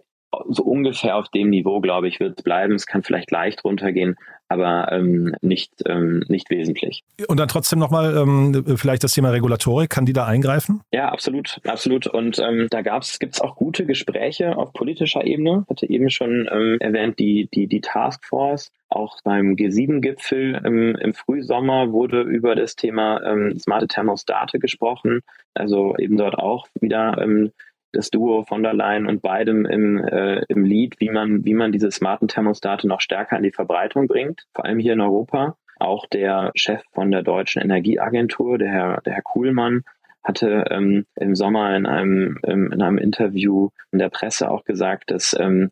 [0.48, 2.74] so ungefähr auf dem Niveau, glaube ich, wird es bleiben.
[2.74, 4.16] Es kann vielleicht leicht runtergehen,
[4.48, 7.04] aber ähm, nicht, ähm, nicht wesentlich.
[7.28, 10.80] Und dann trotzdem nochmal ähm, vielleicht das Thema Regulatorik, kann die da eingreifen?
[10.92, 12.06] Ja, absolut, absolut.
[12.06, 15.64] Und ähm, da gab's, gibt's auch gute Gespräche auf politischer Ebene.
[15.66, 18.70] Ich hatte eben schon ähm, erwähnt, die, die, die Taskforce.
[18.90, 25.20] Auch beim G7-Gipfel im, im Frühsommer wurde über das Thema ähm, smarte Thermostate gesprochen.
[25.52, 27.52] Also eben dort auch wieder ähm,
[27.92, 31.72] das Duo von der Leyen und beidem im, äh, im Lied, wie man, wie man
[31.72, 35.56] diese smarten Thermostate noch stärker in die Verbreitung bringt, vor allem hier in Europa.
[35.80, 39.84] Auch der Chef von der Deutschen Energieagentur, der Herr, der Herr Kuhlmann,
[40.22, 45.10] hatte ähm, im Sommer in einem, ähm, in einem Interview in der Presse auch gesagt,
[45.10, 45.70] dass ähm,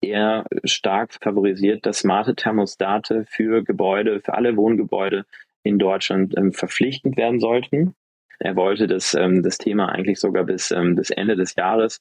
[0.00, 5.24] er stark favorisiert, dass smarte Thermostate für Gebäude, für alle Wohngebäude
[5.62, 7.94] in Deutschland ähm, verpflichtend werden sollten.
[8.38, 12.00] Er wollte das, ähm, das Thema eigentlich sogar bis, ähm, bis Ende des Jahres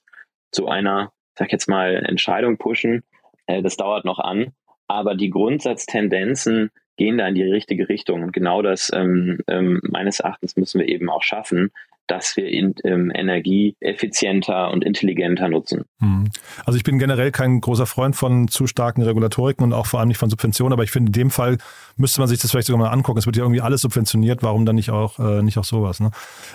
[0.52, 3.04] zu einer, sag jetzt mal, Entscheidung pushen.
[3.45, 4.54] Äh, das dauert noch an.
[4.88, 8.24] Aber die Grundsatztendenzen gehen da in die richtige Richtung.
[8.24, 11.71] Und genau das ähm, ähm, meines Erachtens müssen wir eben auch schaffen,
[12.07, 15.85] dass wir in, ähm, Energie effizienter und intelligenter nutzen.
[15.99, 16.25] Hm.
[16.65, 20.09] Also ich bin generell kein großer Freund von zu starken Regulatoriken und auch vor allem
[20.09, 21.57] nicht von Subventionen, aber ich finde, in dem Fall
[21.97, 23.17] müsste man sich das vielleicht sogar mal angucken.
[23.19, 25.99] Es wird ja irgendwie alles subventioniert, warum dann nicht auch, äh, nicht auch sowas?
[25.99, 26.11] Ne?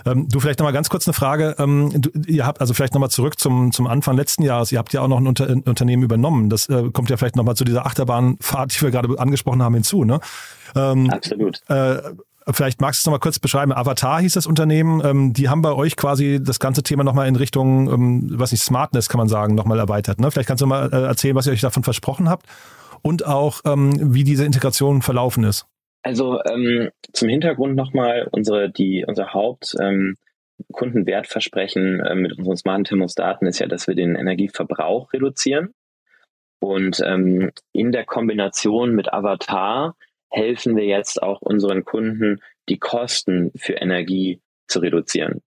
[0.07, 1.57] Ähm, du vielleicht nochmal ganz kurz eine Frage.
[1.59, 4.93] Ähm, du, ihr habt also vielleicht nochmal zurück zum, zum Anfang letzten Jahres, ihr habt
[4.93, 6.51] ja auch noch ein, Unter ein Unternehmen übernommen.
[6.51, 10.05] Das äh, kommt ja vielleicht nochmal zu dieser Achterbahnfahrt, die wir gerade angesprochen haben, hinzu.
[10.05, 10.21] Ne?
[10.77, 11.61] Ähm, Absolut.
[11.69, 11.99] Äh,
[12.53, 13.73] Vielleicht magst du es nochmal kurz beschreiben.
[13.73, 15.03] Avatar hieß das Unternehmen.
[15.05, 18.63] Ähm, die haben bei euch quasi das ganze Thema nochmal in Richtung, ähm, was nicht,
[18.63, 20.21] Smartness kann man sagen, nochmal erweitert.
[20.21, 20.31] Ne?
[20.31, 22.47] Vielleicht kannst du mal äh, erzählen, was ihr euch davon versprochen habt
[23.03, 25.67] und auch, ähm, wie diese Integration verlaufen ist.
[26.03, 30.17] Also ähm, zum Hintergrund nochmal, unsere, die, unser Haupt ähm,
[30.73, 35.75] Kundenwertversprechen äh, mit unseren smarten Thermostaten ist ja, dass wir den Energieverbrauch reduzieren.
[36.61, 39.95] Und ähm, in der Kombination mit Avatar
[40.31, 45.43] helfen wir jetzt auch unseren Kunden, die Kosten für Energie zu reduzieren.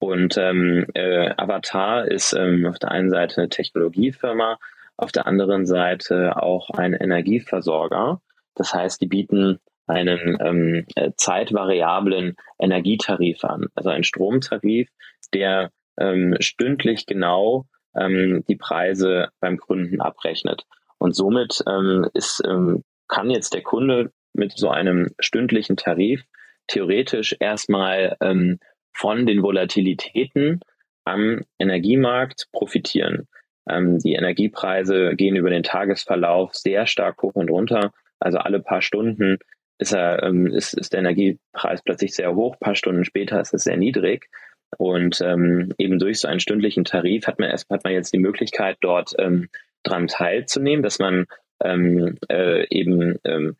[0.00, 4.58] Und ähm, äh, Avatar ist ähm, auf der einen Seite eine Technologiefirma,
[4.96, 8.20] auf der anderen Seite auch ein Energieversorger.
[8.54, 14.88] Das heißt, die bieten einen ähm, äh, zeitvariablen Energietarif an, also einen Stromtarif,
[15.32, 20.64] der ähm, stündlich genau ähm, die Preise beim Kunden abrechnet.
[20.98, 26.22] Und somit ähm, ist ähm, kann jetzt der Kunde mit so einem stündlichen Tarif
[26.66, 28.58] theoretisch erstmal ähm,
[28.92, 30.60] von den Volatilitäten
[31.04, 33.26] am Energiemarkt profitieren.
[33.68, 37.92] Ähm, die Energiepreise gehen über den Tagesverlauf sehr stark hoch und runter.
[38.20, 39.38] Also alle paar Stunden
[39.78, 43.64] ist, er, ähm, ist, ist der Energiepreis plötzlich sehr hoch, paar Stunden später ist es
[43.64, 44.28] sehr niedrig.
[44.76, 48.18] Und ähm, eben durch so einen stündlichen Tarif hat man erst hat man jetzt die
[48.18, 49.48] Möglichkeit, dort ähm,
[49.82, 51.26] dran teilzunehmen, dass man
[51.64, 53.56] ähm, äh, eben ähm,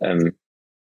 [0.00, 0.34] ähm,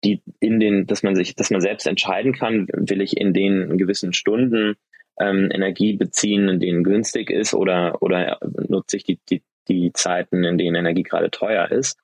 [0.03, 3.77] die in den, dass man sich, dass man selbst entscheiden kann, will ich in den
[3.77, 4.75] gewissen Stunden
[5.19, 10.43] ähm, Energie beziehen, in denen günstig ist, oder oder nutze ich die, die, die Zeiten,
[10.43, 11.99] in denen Energie gerade teuer ist.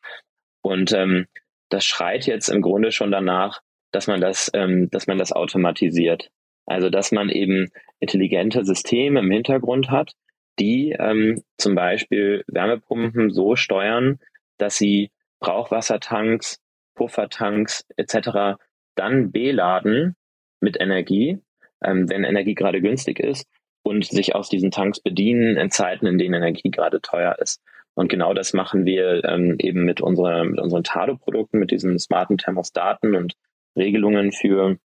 [0.61, 1.27] Und ähm,
[1.69, 6.29] das schreit jetzt im Grunde schon danach, dass man das, ähm, dass man das automatisiert.
[6.65, 10.13] Also dass man eben intelligente Systeme im Hintergrund hat,
[10.59, 14.19] die ähm, zum Beispiel Wärmepumpen so steuern,
[14.57, 16.59] dass sie Brauchwassertanks,
[16.95, 18.57] Puffertanks etc.
[18.95, 20.15] dann beladen
[20.61, 21.39] mit Energie,
[21.83, 23.47] ähm, wenn Energie gerade günstig ist
[23.83, 27.61] und sich aus diesen Tanks bedienen in Zeiten, in denen Energie gerade teuer ist.
[27.95, 32.37] Und genau das machen wir ähm, eben mit, unserer, mit unseren Tado-Produkten, mit diesen smarten
[32.37, 33.35] Thermostaten und
[33.75, 34.77] Regelungen für,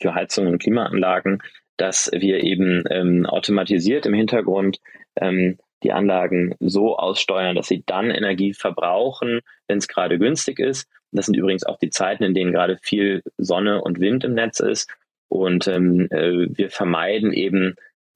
[0.00, 1.42] für Heizungen und Klimaanlagen,
[1.76, 4.80] dass wir eben ähm, automatisiert im Hintergrund
[5.16, 10.88] ähm, die Anlagen so aussteuern, dass sie dann Energie verbrauchen, wenn es gerade günstig ist.
[11.12, 14.60] Das sind übrigens auch die Zeiten, in denen gerade viel Sonne und Wind im Netz
[14.60, 14.88] ist.
[15.28, 17.74] Und ähm, äh, wir vermeiden eben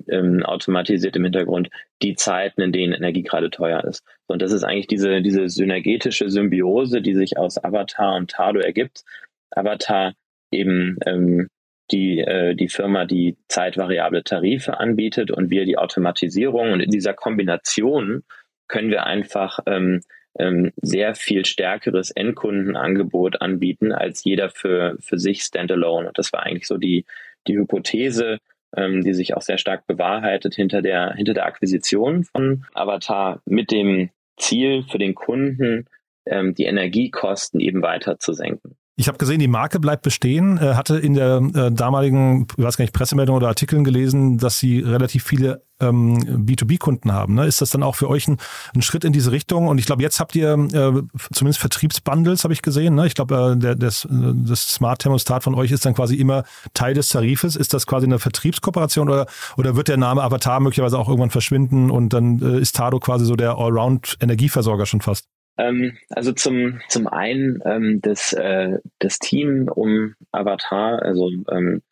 [0.08, 1.70] ähm, automatisiert im Hintergrund
[2.02, 4.04] die Zeiten, in denen Energie gerade teuer ist.
[4.26, 9.04] Und das ist eigentlich diese, diese synergetische Symbiose, die sich aus Avatar und Tado ergibt.
[9.50, 10.14] Avatar
[10.50, 11.48] eben ähm,
[11.90, 16.72] die, äh, die Firma, die zeitvariable Tarife anbietet und wir die Automatisierung.
[16.72, 18.24] Und in dieser Kombination
[18.68, 20.00] können wir einfach ähm,
[20.38, 26.08] ähm, sehr viel stärkeres Endkundenangebot anbieten als jeder für, für sich standalone.
[26.08, 27.04] Und das war eigentlich so die,
[27.46, 28.38] die Hypothese,
[28.76, 33.70] ähm, die sich auch sehr stark bewahrheitet hinter der, hinter der Akquisition von Avatar mit
[33.70, 35.86] dem Ziel für den Kunden,
[36.26, 38.76] ähm, die Energiekosten eben weiter zu senken.
[38.96, 40.56] Ich habe gesehen, die Marke bleibt bestehen.
[40.56, 44.60] Äh, hatte in der äh, damaligen, ich weiß gar nicht, Pressemeldung oder Artikeln gelesen, dass
[44.60, 47.34] sie relativ viele ähm, B2B-Kunden haben.
[47.34, 47.46] Ne?
[47.46, 48.38] Ist das dann auch für euch ein,
[48.72, 49.66] ein, Schritt in diese Richtung?
[49.66, 51.02] Und ich glaube, jetzt habt ihr äh,
[51.32, 52.94] zumindest Vertriebsbundles, habe ich gesehen.
[52.94, 53.08] Ne?
[53.08, 57.56] Ich glaube, äh, das, das Smart-Thermostat von euch ist dann quasi immer Teil des Tarifes.
[57.56, 59.26] Ist das quasi eine Vertriebskooperation oder,
[59.56, 63.24] oder wird der Name Avatar möglicherweise auch irgendwann verschwinden und dann äh, ist Tado quasi
[63.24, 65.33] so der Allround-Energieversorger schon fast?
[65.56, 71.82] Ähm, also zum, zum einen ähm, das, äh, das Team um Avatar, also ähm,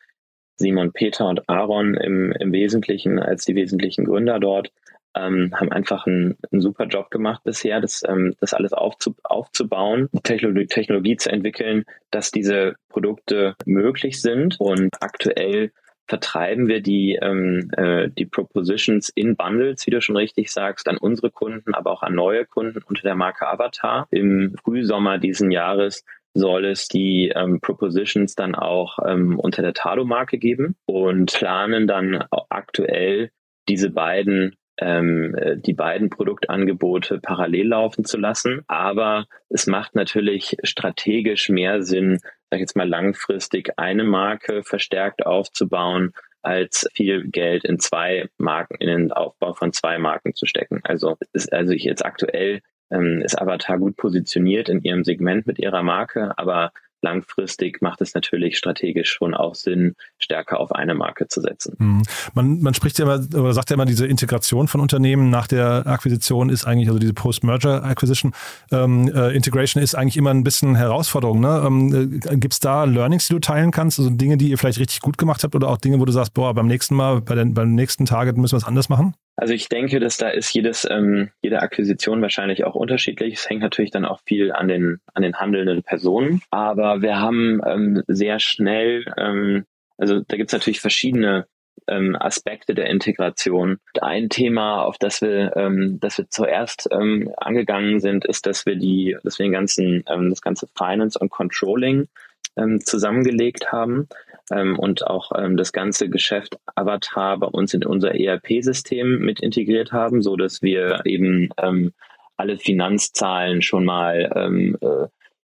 [0.55, 4.71] Simon, Peter und Aaron im, im Wesentlichen als die wesentlichen Gründer dort,
[5.15, 10.67] ähm, haben einfach einen, super Job gemacht bisher, das, ähm, das alles aufzu, aufzubauen, Technologie,
[10.67, 14.59] Technologie zu entwickeln, dass diese Produkte möglich sind.
[14.59, 15.71] Und aktuell
[16.07, 20.97] vertreiben wir die, ähm, äh, die Propositions in Bundles, wie du schon richtig sagst, an
[20.97, 24.07] unsere Kunden, aber auch an neue Kunden unter der Marke Avatar.
[24.11, 30.37] Im Frühsommer diesen Jahres soll es die ähm, Propositions dann auch ähm, unter der Tado-Marke
[30.37, 33.29] geben und planen dann aktuell
[33.69, 38.61] diese beiden ähm, äh, die beiden Produktangebote parallel laufen zu lassen.
[38.67, 42.19] Aber es macht natürlich strategisch mehr Sinn,
[42.53, 46.13] sag ich jetzt mal langfristig eine Marke verstärkt aufzubauen,
[46.43, 50.79] als viel Geld in zwei Marken, in den Aufbau von zwei Marken zu stecken.
[50.83, 52.61] Also ist also jetzt aktuell
[52.91, 56.71] ähm, ist Avatar gut positioniert in ihrem Segment mit ihrer Marke, aber
[57.03, 61.75] langfristig macht es natürlich strategisch schon auch Sinn, stärker auf eine Marke zu setzen.
[61.77, 62.03] Mhm.
[62.33, 65.85] Man, man spricht ja immer, oder sagt ja immer, diese Integration von Unternehmen nach der
[65.85, 68.33] Akquisition ist eigentlich, also diese Post-Merger-Acquisition
[68.71, 71.39] ähm, äh, Integration ist eigentlich immer ein bisschen Herausforderung.
[71.41, 71.63] Ne?
[71.65, 74.79] Ähm, äh, Gibt es da Learnings, die du teilen kannst, also Dinge, die ihr vielleicht
[74.79, 77.35] richtig gut gemacht habt oder auch Dinge, wo du sagst, boah, beim nächsten Mal, bei
[77.35, 79.13] den, beim nächsten Target müssen wir es anders machen?
[79.35, 83.35] Also ich denke, dass da ist jedes, ähm, jede Akquisition wahrscheinlich auch unterschiedlich.
[83.35, 86.41] Es hängt natürlich dann auch viel an den, an den handelnden Personen.
[86.51, 89.65] Aber wir haben ähm, sehr schnell, ähm,
[89.97, 91.47] also da gibt es natürlich verschiedene
[91.87, 93.79] ähm, Aspekte der Integration.
[93.99, 98.75] Ein Thema, auf das wir, ähm, das wir zuerst ähm, angegangen sind, ist, dass wir
[98.75, 102.07] die, dass wir den ganzen, ähm, das ganze Finance und Controlling
[102.55, 104.07] ähm, zusammengelegt haben
[104.51, 109.91] ähm, und auch ähm, das ganze Geschäft Avatar bei uns in unser ERP-System mit integriert
[109.91, 111.93] haben, so dass wir eben ähm,
[112.37, 115.07] alle Finanzzahlen schon mal ähm, äh,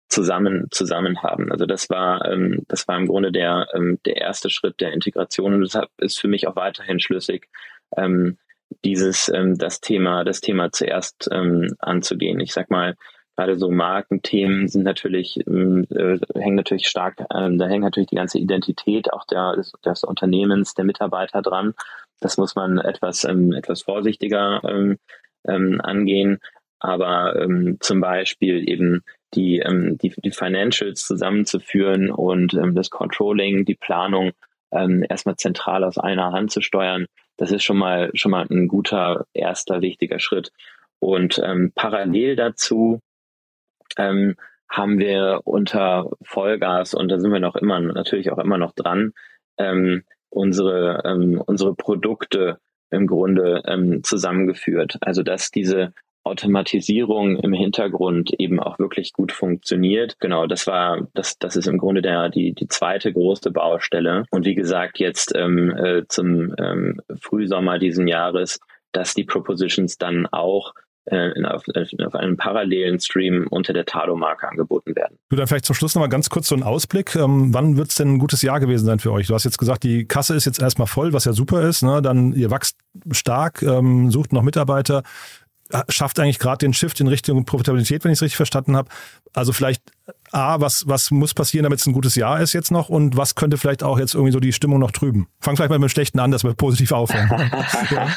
[0.10, 1.52] zusammen zusammen haben.
[1.52, 5.54] Also das war ähm, das war im Grunde der ähm, der erste Schritt der Integration
[5.54, 7.50] und deshalb ist für mich auch weiterhin schlüssig
[7.98, 8.38] ähm,
[8.84, 12.40] dieses ähm, das Thema das Thema zuerst ähm, anzugehen.
[12.40, 12.96] Ich sag mal
[13.36, 18.16] gerade so Markenthemen sind natürlich, ähm, äh, hängen natürlich stark, äh, da hängt natürlich die
[18.16, 21.74] ganze Identität auch der, des, des Unternehmens, der Mitarbeiter dran.
[22.22, 24.98] Das muss man etwas, ähm, etwas vorsichtiger ähm,
[25.48, 26.40] ähm, angehen.
[26.80, 29.02] Aber ähm, zum Beispiel eben
[29.34, 34.32] die, ähm, die, die Financials zusammenzuführen und ähm, das Controlling, die Planung
[34.72, 37.06] ähm, erstmal zentral aus einer Hand zu steuern,
[37.38, 40.52] das ist schon mal schon mal ein guter erster wichtiger Schritt.
[41.00, 43.00] Und ähm, parallel dazu
[43.98, 44.36] ähm,
[44.70, 49.14] haben wir unter Vollgas, und da sind wir noch immer, natürlich auch immer noch dran,
[49.58, 52.58] ähm, unsere, ähm, unsere Produkte
[52.90, 54.98] im Grunde ähm, zusammengeführt.
[55.02, 55.94] Also dass diese
[56.26, 60.20] Automatisierung im Hintergrund eben auch wirklich gut funktioniert.
[60.20, 64.26] Genau, das war, das, das ist im Grunde der, die, die zweite große Baustelle.
[64.32, 68.60] Und wie gesagt, jetzt ähm, äh, zum ähm, Frühsommer diesen Jahres,
[68.92, 70.74] dass die Propositions dann auch
[71.06, 75.18] in, auf, auf, einem parallelen Stream unter der Tado-Marke angeboten werden.
[75.30, 77.16] Du dann vielleicht zum Schluss nochmal ganz kurz so einen Ausblick.
[77.16, 79.28] Ähm, wann wird es denn ein gutes Jahr gewesen sein für euch?
[79.28, 81.84] Du hast jetzt gesagt, die Kasse ist jetzt erstmal voll, was ja super ist.
[81.84, 82.02] Ne?
[82.02, 82.78] Dann ihr wächst
[83.12, 85.04] stark, ähm, sucht noch Mitarbeiter,
[85.72, 88.90] äh, schafft eigentlich gerade den Shift in Richtung Profitabilität, wenn ich es richtig verstanden habe.
[89.34, 89.84] Also vielleicht
[90.32, 93.36] A, was, was muss passieren, damit es ein gutes Jahr ist jetzt noch und was
[93.36, 95.28] könnte vielleicht auch jetzt irgendwie so die Stimmung noch trüben?
[95.40, 97.30] Fang vielleicht mal mit dem Schlechten an, dass wir positiv aufhören.
[97.92, 98.08] ja.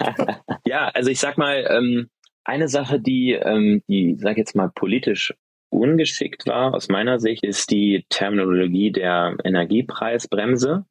[0.65, 0.89] ja.
[0.89, 2.09] also ich sag mal, ähm,
[2.49, 5.35] eine Sache, die, ähm, die, sag jetzt mal, politisch
[5.71, 10.87] ungeschickt war aus meiner Sicht, ist die Terminologie der Energiepreisbremse.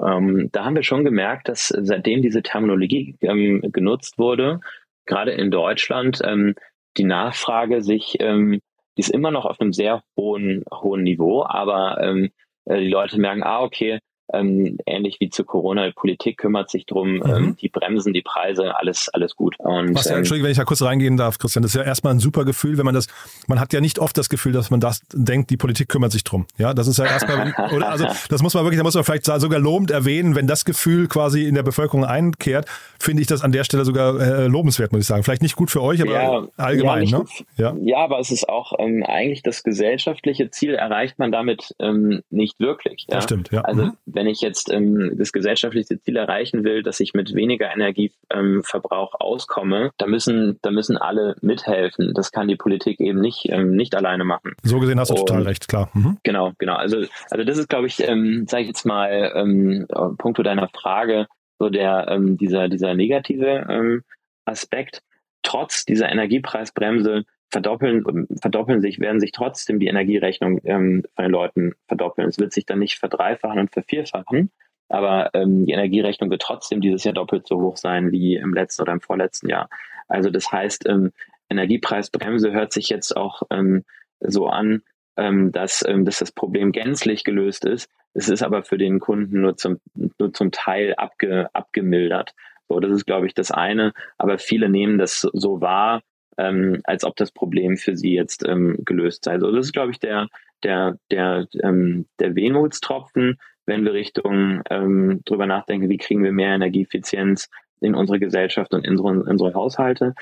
[0.00, 4.60] Ähm, da haben wir schon gemerkt, dass seitdem diese Terminologie ähm, genutzt wurde,
[5.04, 6.54] gerade in Deutschland, ähm,
[6.96, 8.60] die Nachfrage sich, ähm,
[8.96, 12.30] die ist immer noch auf einem sehr hohen, hohen Niveau, aber ähm,
[12.64, 13.98] äh, die Leute merken, ah, okay,
[14.32, 17.22] ähm, ähnlich wie zu Corona, die Politik kümmert sich drum, mhm.
[17.26, 19.56] ähm, die bremsen die Preise, alles, alles gut.
[19.58, 21.84] Und, Was ja, ähm, Entschuldigung, wenn ich da kurz reingehen darf, Christian, das ist ja
[21.84, 23.06] erstmal ein super Gefühl, wenn man das,
[23.46, 26.24] man hat ja nicht oft das Gefühl, dass man das denkt, die Politik kümmert sich
[26.24, 26.46] drum.
[26.58, 29.24] Ja, das ist ja erstmal, oder, also das muss man wirklich, da muss man vielleicht
[29.24, 32.66] sogar lobend erwähnen, wenn das Gefühl quasi in der Bevölkerung einkehrt,
[32.98, 35.22] finde ich das an der Stelle sogar äh, lobenswert, muss ich sagen.
[35.22, 37.04] Vielleicht nicht gut für euch, aber ja, allgemein.
[37.04, 37.24] Ja, ne?
[37.56, 37.74] ja.
[37.80, 42.60] ja, aber es ist auch ähm, eigentlich das gesellschaftliche Ziel erreicht man damit ähm, nicht
[42.60, 43.06] wirklich.
[43.08, 43.16] Ja?
[43.16, 43.62] Das stimmt, ja.
[43.62, 43.92] Also mhm.
[44.06, 49.20] wenn ich jetzt ähm, das gesellschaftliche Ziel erreichen will, dass ich mit weniger Energieverbrauch ähm,
[49.20, 52.12] auskomme, da müssen, da müssen alle mithelfen.
[52.14, 54.52] Das kann die Politik eben nicht, ähm, nicht alleine machen.
[54.62, 55.90] So gesehen hast du Und, total recht, klar.
[55.94, 56.18] Mhm.
[56.22, 56.74] Genau, genau.
[56.74, 59.86] Also, also das ist, glaube ich, ähm, sage ich jetzt mal, ähm,
[60.18, 61.26] Punkto deiner Frage,
[61.58, 64.02] so der ähm, dieser dieser negative ähm,
[64.44, 65.02] Aspekt.
[65.42, 71.74] Trotz dieser Energiepreisbremse verdoppeln, verdoppeln sich, werden sich trotzdem die Energierechnung ähm, von den Leuten
[71.86, 72.28] verdoppeln.
[72.28, 74.50] Es wird sich dann nicht verdreifachen und vervierfachen,
[74.88, 78.82] aber ähm, die Energierechnung wird trotzdem dieses Jahr doppelt so hoch sein wie im letzten
[78.82, 79.68] oder im vorletzten Jahr.
[80.08, 81.12] Also das heißt, ähm,
[81.50, 83.84] Energiepreisbremse hört sich jetzt auch ähm,
[84.20, 84.82] so an,
[85.16, 87.90] ähm, dass, ähm, dass das Problem gänzlich gelöst ist.
[88.14, 92.34] Es ist aber für den Kunden nur zum, nur zum Teil abge, abgemildert.
[92.68, 93.92] So, das ist, glaube ich, das eine.
[94.16, 96.02] Aber viele nehmen das so wahr,
[96.38, 99.32] ähm, als ob das Problem für sie jetzt ähm, gelöst sei.
[99.32, 100.28] Also das ist, glaube ich, der,
[100.62, 106.54] der, der, ähm, der Wehmutstropfen, wenn wir Richtung ähm, drüber nachdenken, wie kriegen wir mehr
[106.54, 107.48] Energieeffizienz
[107.80, 110.14] in unsere Gesellschaft und in unsere, in unsere Haushalte.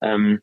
[0.00, 0.40] Ähm,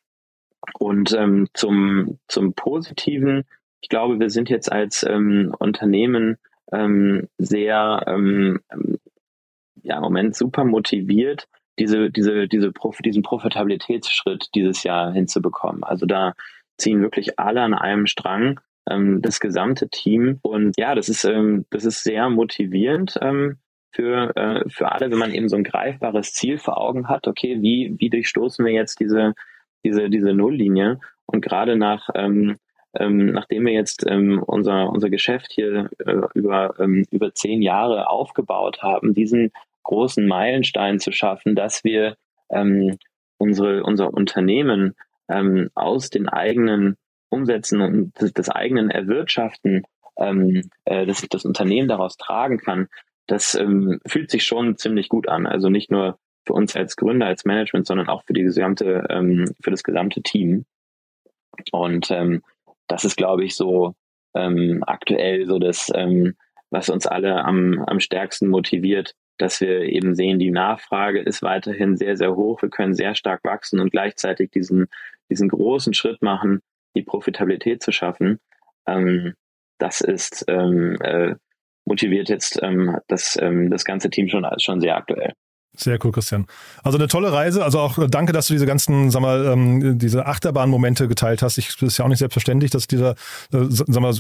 [0.79, 3.43] und ähm, zum, zum Positiven,
[3.81, 6.38] ich glaube, wir sind jetzt als ähm, Unternehmen
[6.71, 8.59] ähm, sehr ähm,
[9.83, 11.47] ja, im Moment super motiviert,
[11.79, 15.83] diese, diese, diese Prof diesen Profitabilitätsschritt dieses Jahr hinzubekommen.
[15.83, 16.33] Also da
[16.77, 18.59] ziehen wirklich alle an einem Strang,
[18.89, 20.39] ähm, das gesamte Team.
[20.41, 23.57] Und ja, das ist, ähm, das ist sehr motivierend ähm,
[23.91, 27.27] für, äh, für alle, wenn man eben so ein greifbares Ziel vor Augen hat.
[27.27, 29.33] Okay, wie, wie durchstoßen wir jetzt diese,
[29.83, 30.99] diese, diese Nulllinie?
[31.25, 32.57] Und gerade nach, ähm,
[32.97, 38.09] ähm, nachdem wir jetzt ähm, unser, unser Geschäft hier äh, über, ähm, über zehn Jahre
[38.09, 39.51] aufgebaut haben, diesen
[39.85, 42.17] großen Meilenstein zu schaffen, dass wir
[42.49, 42.97] ähm,
[43.37, 44.95] unsere, unser Unternehmen
[45.29, 46.97] ähm, aus den eigenen
[47.29, 49.83] Umsätzen und des, des eigenen Erwirtschaften,
[50.17, 52.87] ähm, äh, dass sich das Unternehmen daraus tragen kann,
[53.27, 55.47] das ähm, fühlt sich schon ziemlich gut an.
[55.47, 59.51] Also nicht nur für uns als Gründer, als Management, sondern auch für die gesamte, ähm,
[59.61, 60.65] für das gesamte Team.
[61.71, 62.43] Und ähm,
[62.87, 63.95] das ist, glaube ich, so
[64.35, 66.35] ähm, aktuell so das, ähm,
[66.69, 71.97] was uns alle am, am stärksten motiviert, dass wir eben sehen, die Nachfrage ist weiterhin
[71.97, 72.61] sehr, sehr hoch.
[72.61, 74.87] Wir können sehr stark wachsen und gleichzeitig diesen,
[75.29, 76.61] diesen großen Schritt machen,
[76.95, 78.39] die Profitabilität zu schaffen.
[78.87, 79.33] Ähm,
[79.77, 81.35] das ist ähm, äh,
[81.85, 85.33] motiviert jetzt ähm, das, ähm, das ganze Team schon, schon sehr aktuell.
[85.77, 86.45] Sehr cool, Christian.
[86.83, 87.63] Also eine tolle Reise.
[87.63, 91.57] Also auch äh, danke, dass du diese ganzen, sag mal, ähm, diese Achterbahnmomente geteilt hast.
[91.57, 93.11] Ich, das ist ja auch nicht selbstverständlich, dass dieser,
[93.51, 94.13] äh, sag mal,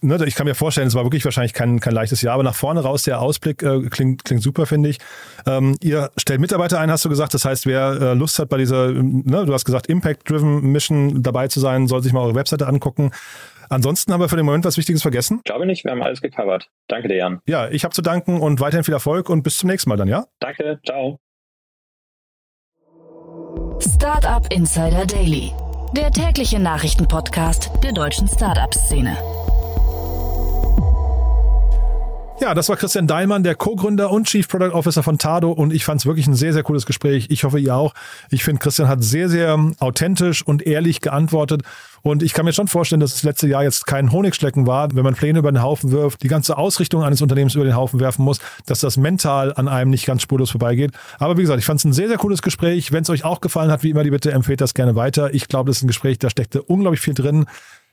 [0.00, 2.54] ne, ich kann mir vorstellen, es war wirklich wahrscheinlich kein, kein leichtes Jahr, aber nach
[2.54, 4.98] vorne raus der Ausblick äh, klingt, klingt super, finde ich.
[5.46, 7.34] Ähm, ihr stellt Mitarbeiter ein, hast du gesagt.
[7.34, 11.48] Das heißt, wer äh, Lust hat, bei dieser, ne, du hast gesagt, Impact-Driven Mission dabei
[11.48, 13.10] zu sein, soll sich mal eure Webseite angucken.
[13.68, 15.38] Ansonsten haben wir für den Moment was Wichtiges vergessen?
[15.38, 16.68] Ich glaube nicht, wir haben alles gecovert.
[16.88, 17.40] Danke dir, Jan.
[17.46, 20.08] Ja, ich habe zu danken und weiterhin viel Erfolg und bis zum nächsten Mal dann,
[20.08, 20.26] ja?
[20.40, 21.18] Danke, ciao.
[23.80, 25.52] Startup Insider Daily,
[25.96, 29.16] der tägliche Nachrichtenpodcast der deutschen Startup-Szene.
[32.40, 35.84] Ja, das war Christian Daimann, der Co-Gründer und Chief Product Officer von Tado und ich
[35.84, 37.28] fand es wirklich ein sehr, sehr cooles Gespräch.
[37.30, 37.94] Ich hoffe, ihr auch.
[38.28, 41.62] Ich finde, Christian hat sehr, sehr authentisch und ehrlich geantwortet
[42.04, 45.04] und ich kann mir schon vorstellen, dass das letzte Jahr jetzt kein Honigschlecken war, wenn
[45.04, 48.26] man Pläne über den Haufen wirft, die ganze Ausrichtung eines Unternehmens über den Haufen werfen
[48.26, 50.90] muss, dass das mental an einem nicht ganz spurlos vorbeigeht.
[51.18, 52.92] Aber wie gesagt, ich fand es ein sehr, sehr cooles Gespräch.
[52.92, 55.32] Wenn es euch auch gefallen hat, wie immer die Bitte, empfehlt das gerne weiter.
[55.32, 57.46] Ich glaube, das ist ein Gespräch, da steckte unglaublich viel drin.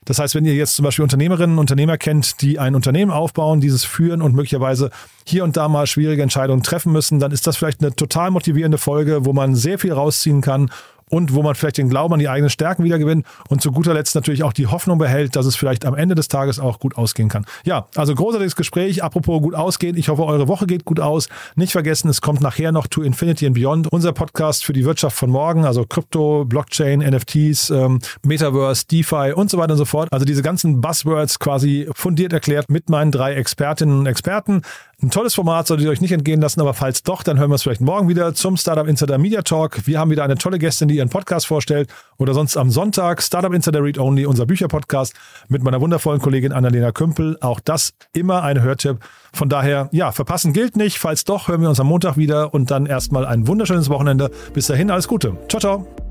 [0.04, 3.62] Das heißt, wenn ihr jetzt zum Beispiel Unternehmerinnen und Unternehmer kennt, die ein Unternehmen aufbauen,
[3.62, 4.90] dieses führen und möglicherweise
[5.26, 8.78] hier und da mal schwierige Entscheidungen treffen müssen, dann ist das vielleicht eine total motivierende
[8.78, 10.70] Folge, wo man sehr viel rausziehen kann
[11.12, 14.16] und wo man vielleicht den Glauben an die eigenen Stärken wiedergewinnt und zu guter Letzt
[14.16, 17.30] natürlich auch die Hoffnung behält, dass es vielleicht am Ende des Tages auch gut ausgehen
[17.30, 17.46] kann.
[17.66, 19.04] Ja, also großartiges Gespräch.
[19.04, 19.98] Apropos gut ausgehen.
[19.98, 21.28] Ich hoffe, eure Woche geht gut aus.
[21.56, 25.18] Nicht vergessen, es kommt nachher noch To Infinity and Beyond, unser Podcast für die Wirtschaft
[25.18, 30.08] von morgen, also Krypto, Blockchain, NFTs, ähm, Metaverse, DeFi und so weiter und so fort.
[30.12, 34.62] Also diese ganzen Buzzwords quasi fundiert erklärt mit meinen drei Expertinnen und Experten.
[35.04, 37.54] Ein tolles Format, solltet ihr euch nicht entgehen lassen, aber falls doch, dann hören wir
[37.54, 39.88] uns vielleicht morgen wieder zum Startup Insider Media Talk.
[39.88, 43.52] Wir haben wieder eine tolle Gästin, die ihren Podcast vorstellt oder sonst am Sonntag Startup
[43.52, 45.16] Insider Read Only, unser Bücherpodcast
[45.50, 47.36] mit meiner wundervollen Kollegin Annalena Kümpel.
[47.42, 49.00] Auch das immer ein Hörtipp.
[49.34, 51.00] Von daher, ja, verpassen gilt nicht.
[51.00, 54.30] Falls doch, hören wir uns am Montag wieder und dann erstmal ein wunderschönes Wochenende.
[54.54, 55.36] Bis dahin, alles Gute.
[55.48, 56.11] Ciao, ciao.